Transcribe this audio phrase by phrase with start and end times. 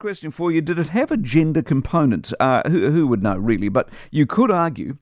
[0.00, 2.32] Question for you Did it have a gender component?
[2.40, 3.68] Uh, who, who would know, really?
[3.68, 4.96] But you could argue,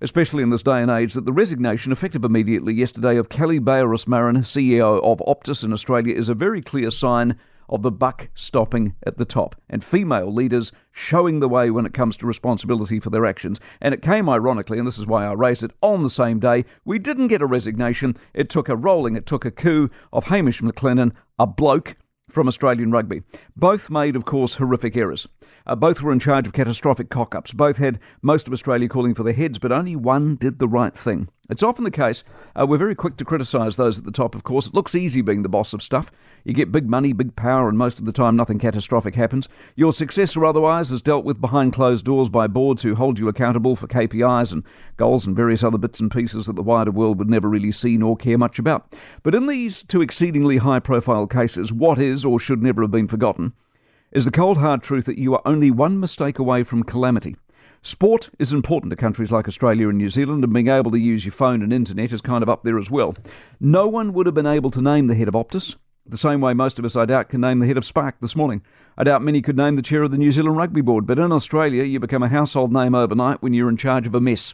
[0.00, 3.88] especially in this day and age, that the resignation, effective immediately yesterday, of Kelly Bayer
[3.88, 7.36] Rosmarin, CEO of Optus in Australia, is a very clear sign
[7.68, 11.92] of the buck stopping at the top and female leaders showing the way when it
[11.92, 13.58] comes to responsibility for their actions.
[13.80, 16.62] And it came ironically, and this is why I raised it, on the same day.
[16.84, 18.14] We didn't get a resignation.
[18.32, 21.96] It took a rolling, it took a coup of Hamish McLennan, a bloke
[22.28, 23.22] from Australian rugby.
[23.56, 25.28] Both made, of course, horrific errors.
[25.66, 27.52] Uh, both were in charge of catastrophic cock ups.
[27.52, 30.94] Both had most of Australia calling for their heads, but only one did the right
[30.94, 31.28] thing.
[31.48, 32.24] It's often the case.
[32.58, 34.66] Uh, we're very quick to criticise those at the top, of course.
[34.66, 36.10] It looks easy being the boss of stuff.
[36.44, 39.48] You get big money, big power, and most of the time nothing catastrophic happens.
[39.76, 43.28] Your success or otherwise is dealt with behind closed doors by boards who hold you
[43.28, 44.64] accountable for KPIs and
[44.96, 47.96] goals and various other bits and pieces that the wider world would never really see
[47.96, 48.98] nor care much about.
[49.22, 53.08] But in these two exceedingly high profile cases, what is or should never have been
[53.08, 53.52] forgotten
[54.12, 57.36] is the cold hard truth that you are only one mistake away from calamity.
[57.86, 61.24] Sport is important to countries like Australia and New Zealand, and being able to use
[61.24, 63.14] your phone and internet is kind of up there as well.
[63.60, 66.52] No one would have been able to name the head of Optus, the same way
[66.52, 68.60] most of us, I doubt, can name the head of Spark this morning.
[68.98, 71.30] I doubt many could name the chair of the New Zealand Rugby Board, but in
[71.30, 74.52] Australia, you become a household name overnight when you're in charge of a mess.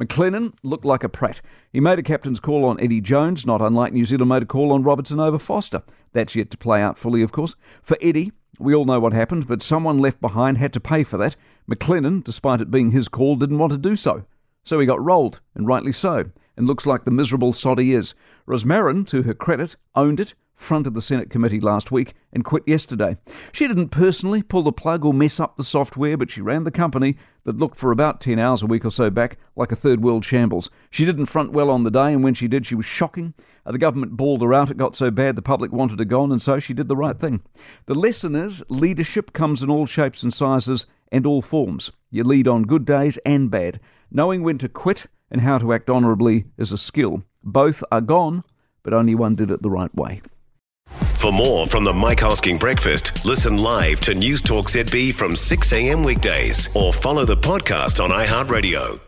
[0.00, 1.42] McLennan looked like a prat.
[1.72, 4.70] He made a captain's call on Eddie Jones, not unlike New Zealand made a call
[4.70, 5.82] on Robertson over Foster.
[6.12, 7.56] That's yet to play out fully, of course.
[7.82, 11.16] For Eddie, we all know what happened, but someone left behind had to pay for
[11.18, 11.36] that.
[11.70, 14.24] McLennan, despite it being his call, didn't want to do so.
[14.64, 18.14] So he got rolled, and rightly so, and looks like the miserable sod he is.
[18.46, 23.16] Rosmarin, to her credit, owned it, fronted the Senate committee last week, and quit yesterday.
[23.52, 26.72] She didn't personally pull the plug or mess up the software, but she ran the
[26.72, 30.02] company that looked for about 10 hours a week or so back like a third
[30.02, 30.68] world shambles.
[30.90, 33.34] She didn't front well on the day, and when she did, she was shocking.
[33.64, 34.70] Uh, the government bawled her out.
[34.70, 37.18] It got so bad the public wanted her gone, and so she did the right
[37.18, 37.40] thing.
[37.86, 41.92] The lesson is leadership comes in all shapes and sizes and all forms.
[42.10, 43.78] You lead on good days and bad.
[44.10, 47.22] Knowing when to quit and how to act honourably is a skill.
[47.42, 48.42] Both are gone,
[48.82, 50.22] but only one did it the right way.
[51.16, 55.72] For more from the Mike Hosking Breakfast, listen live to News Talk ZB from 6
[55.72, 56.04] a.m.
[56.04, 59.07] weekdays or follow the podcast on iHeartRadio.